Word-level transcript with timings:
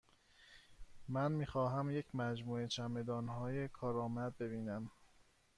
من 1.07 1.31
می 1.31 1.45
خواهم 1.45 1.91
یک 1.91 2.05
مجموعه 2.15 2.67
چمدانهای 2.67 3.67
کارآمد 3.67 4.37
ببینم. 4.37 4.91